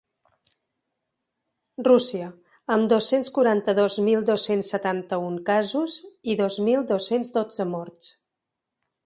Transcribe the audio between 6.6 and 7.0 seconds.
mil